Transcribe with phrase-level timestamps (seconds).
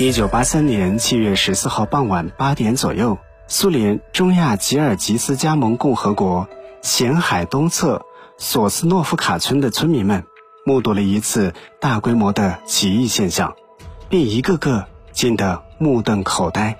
[0.00, 6.48] 一九八三年七月十四号傍晚八点左右，苏联中亚吉尔吉斯加盟共和国
[6.80, 8.06] 咸海东侧
[8.38, 10.24] 索斯诺夫卡村的村民们，
[10.64, 11.52] 目睹了一次
[11.82, 13.56] 大规模的奇异现象，
[14.08, 16.78] 并一个个惊得目瞪口呆。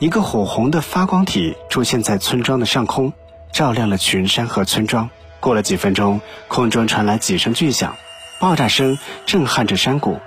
[0.00, 3.12] 一个火红的发光体出现在村庄的上空，
[3.52, 5.08] 照亮了群山和村庄。
[5.38, 7.94] 过了几分钟，空中传来几声巨响，
[8.40, 10.18] 爆炸声震撼着山谷。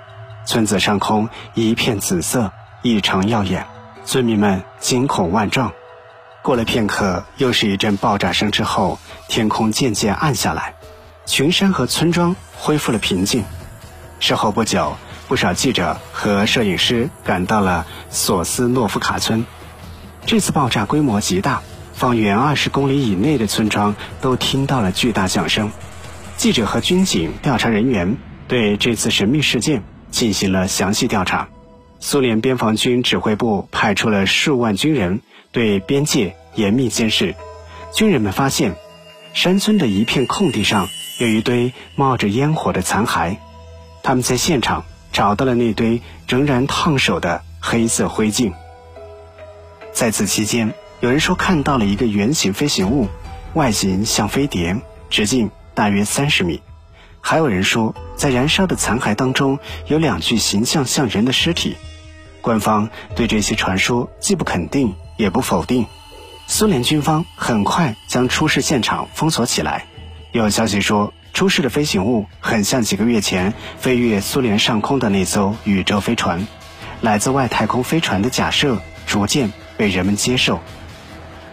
[0.46, 3.66] 村子上空一片紫色，异常耀眼，
[4.04, 5.72] 村民们惊恐万状。
[6.42, 10.74] 过了片刻，又是一阵爆炸声之后，天空渐渐暗下来，
[11.26, 13.44] 群山和村庄恢复了平静。
[14.20, 14.96] 事后不久，
[15.26, 19.44] 不少记者和摄影师赶到了索斯诺夫卡村。
[20.24, 21.60] 这次爆炸规模极大，
[21.92, 25.72] 方圆二十公里以内的村庄都听到了巨大响声。
[26.36, 28.16] 记者和军警调查人员
[28.46, 29.82] 对这次神秘事件。
[30.16, 31.50] 进行了详细调查，
[32.00, 35.20] 苏联边防军指挥部派出了数万军人
[35.52, 37.34] 对边界严密监视。
[37.92, 38.76] 军人们发现，
[39.34, 43.36] 山村的一片空地上有一堆冒着烟火的残骸，
[44.02, 48.54] 他们在现场找到了那堆仍然烫手的黑色灰烬。
[49.92, 53.08] 在此期间，有人说看到了一个圆形飞行物，
[53.52, 54.80] 外形像飞碟，
[55.10, 56.62] 直径大约三十米。
[57.28, 61.76] 还有人说，在燃烧的残骸当中有两具形象像人的尸体。
[62.40, 65.86] 官方对这些传说既不肯定也不否定。
[66.46, 69.86] 苏联军方很快将出事现场封锁起来。
[70.30, 76.46] 有消息说，出事的飞行物很像几个月前飞越苏联上空的那艘宇宙飞船。
[77.00, 80.60] 来自外太空飞船的假设逐渐被人们接受。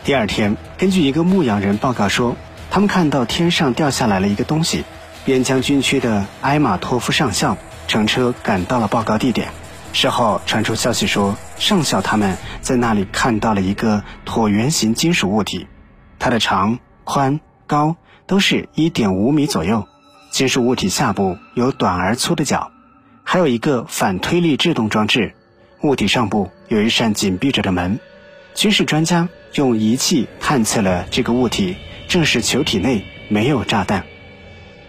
[0.03, 2.37] 第二天，根据一个牧羊人报告说，
[2.69, 4.85] 他们看到天上掉下来了一个东西。
[5.25, 7.57] 边疆军区的埃马托夫上校
[7.87, 9.49] 乘车赶到了报告地点。
[9.93, 15.67] 事后传出消息说，上校他们在那里看到了一个椭圆形金属物体，
[16.17, 19.87] 它的长、宽、高都是一点五米左右。
[20.31, 22.71] 金属物体下部有短而粗的角，
[23.23, 25.35] 还有一个反推力制动装置。
[25.83, 27.99] 物体上部有一扇紧闭着的门。
[28.55, 31.77] 军事专家用仪器探测了这个物体，
[32.07, 34.03] 证实球体内没有炸弹。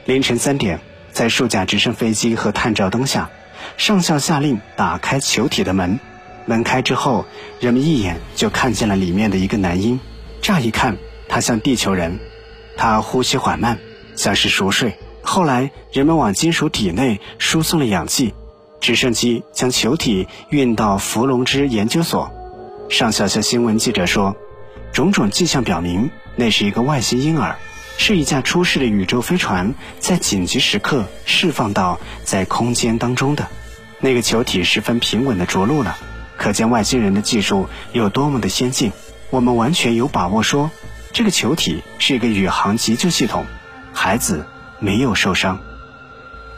[0.06, 0.80] 凌晨三点，
[1.12, 3.30] 在数架直升飞机和探照灯下，
[3.78, 5.98] 上校下令打开球体的门。
[6.44, 7.24] 门开之后，
[7.58, 9.98] 人们一眼就看见了里面的一个男婴。
[10.42, 12.20] 乍一看，他像地球人，
[12.76, 13.78] 他呼吸缓慢，
[14.14, 14.98] 像是熟睡。
[15.22, 18.34] 后来，人们往金属体内输送了氧气，
[18.80, 22.30] 直升机将球体运到伏龙芝研究所。
[22.90, 24.36] 上校向新闻记者说
[24.92, 27.56] ：“种种迹象表明，那是一个外星婴儿。”
[27.96, 33.48] 是一架出事的宇宙飞船在紧急时刻释放到在空间当中的
[34.00, 35.96] 那个球体十分平稳地着陆了，
[36.36, 38.92] 可见外星人的技术有多么的先进。
[39.30, 40.70] 我们完全有把握说，
[41.12, 43.46] 这个球体是一个宇航急救系统，
[43.92, 44.44] 孩子
[44.78, 45.60] 没有受伤。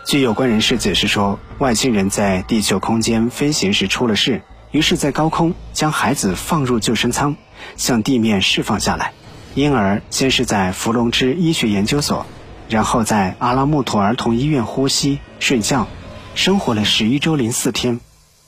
[0.04, 4.42] 据有关人士解释说，外星人在地球空间飞行时出了事，
[4.72, 7.36] 于是，在高空将孩子放入救生舱，
[7.76, 9.12] 向地面释放下来。
[9.56, 12.26] 婴儿先是在伏龙芝医学研究所，
[12.68, 15.88] 然后在阿拉木图儿童医院呼吸、睡觉，
[16.34, 17.98] 生活了十一周零四天。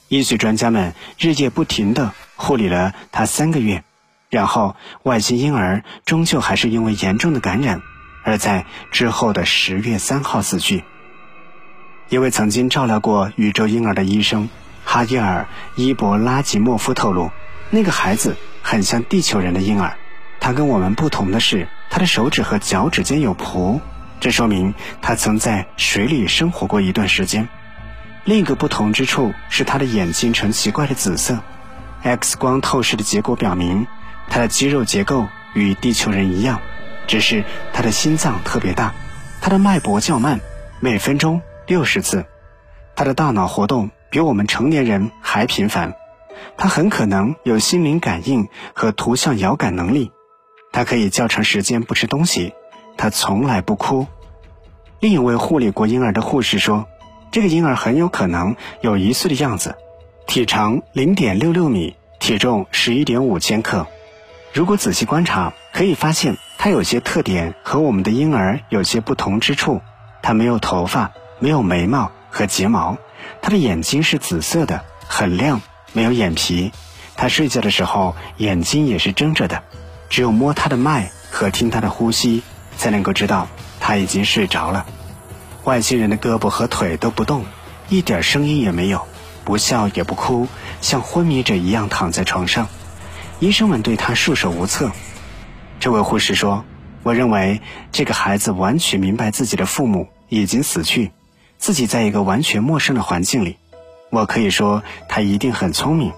[0.08, 3.84] 医学专家们日夜不停地护理了他三个月，
[4.28, 7.80] 然后外星婴儿终究还是因为严重的感染，
[8.22, 10.84] 而在之后的十月三号死去。
[12.10, 14.50] 一位曾经照料过宇宙婴儿的医生
[14.84, 17.30] 哈耶尔伊博拉吉莫夫透露，
[17.70, 19.96] 那个孩子很像地球人的婴儿。
[20.48, 23.82] 他跟我们不同的是，他的手指和脚趾间有蹼，
[24.18, 24.72] 这说明
[25.02, 27.46] 他曾在水里生活过一段时间。
[28.24, 31.38] 另一个不同之处是他的眼睛呈奇怪的紫色。
[32.02, 33.86] X 光透视的结果表明，
[34.30, 36.62] 他的肌肉结构与地球人一样，
[37.06, 37.44] 只是
[37.74, 38.94] 他的心脏特别大，
[39.42, 40.40] 他的脉搏较慢，
[40.80, 42.24] 每分钟六十次。
[42.96, 45.92] 他的大脑活动比我们成年人还频繁，
[46.56, 50.10] 他很可能有心灵感应和图像遥感能力。
[50.72, 52.52] 他可以较长时间不吃东西，
[52.96, 54.06] 他从来不哭。
[55.00, 56.86] 另一位护理过婴儿的护士说，
[57.30, 59.76] 这个婴儿很有可能有一岁的样子，
[60.26, 63.86] 体长零点六六米，体重十一点五千克。
[64.52, 69.80] 如果仔细观察，可以发现他有些特点和我们的婴儿有些不同之处。
[70.22, 72.96] 他没有头发，没有眉毛和睫毛，
[73.40, 75.60] 他的眼睛是紫色的，很亮，
[75.92, 76.72] 没有眼皮。
[77.14, 79.62] 他睡觉的时候眼睛也是睁着的。
[80.08, 82.42] 只有摸他的脉和听他的呼吸，
[82.76, 83.48] 才能够知道
[83.80, 84.86] 他已经睡着了。
[85.64, 87.44] 外星人的胳膊和腿都不动，
[87.88, 89.06] 一点声音也没有，
[89.44, 90.48] 不笑也不哭，
[90.80, 92.68] 像昏迷者一样躺在床上。
[93.40, 94.90] 医生们对他束手无策。
[95.78, 96.64] 这位护士说
[97.04, 97.60] ：“我认为
[97.92, 101.12] 这个孩子完全明白自己的父母已经死去，
[101.58, 103.58] 自己在一个完全陌生的环境里。
[104.10, 106.12] 我可以说他一定很聪明。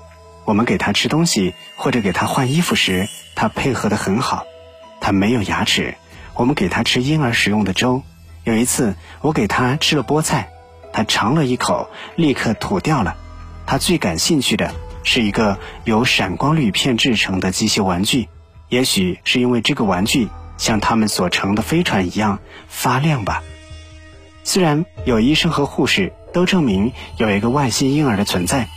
[0.45, 4.45] 我们给他吃东西或者给他换衣服时，他配合得很好。
[5.01, 5.95] 他没有牙齿，
[6.35, 8.03] 我们给他吃婴儿使用的粥。
[8.45, 10.51] 有一次我给他吃了菠菜，
[10.93, 13.17] 他尝了一口，立刻吐掉了。
[13.67, 14.73] 他最感兴趣的。”
[15.03, 18.29] 是一个由闪光铝片制成的机械玩具，
[18.69, 20.29] 也许是因为这个玩具
[20.59, 22.39] 像他们所乘的飞船一样
[22.69, 23.43] 发亮吧。
[24.45, 28.69] 虽然有医生和护士都证明有一个外星婴儿的存在，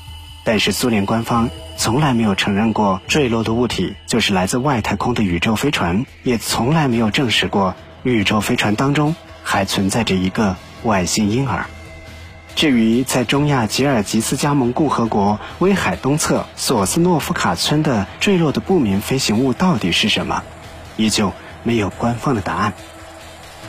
[0.44, 11.66] 但是苏联官方从来没有承认过坠落的物体就是来自外太空的宇宙飞船，也从来没有证实过宇宙飞船当中还存在着一个外星婴儿。
[12.56, 20.44] 至于在中亚吉尔吉斯加盟共和国威海东侧索斯诺夫卡村的坠落的不明飞行物到底是什么，
[20.96, 22.74] 依旧没有官方的答案。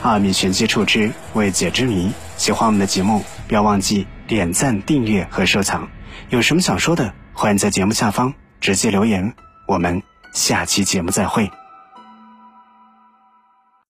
[0.03, 5.89] 二米玄机处之未解之谜，喜欢我们的节目，不要忘记点赞、订阅和收藏。
[6.29, 9.33] 有什么想说的，欢迎在节目下方直接留言。
[9.67, 10.01] 我们
[10.33, 11.51] 下期节目再会。